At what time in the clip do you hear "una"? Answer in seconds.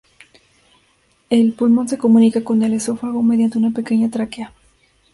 3.59-3.69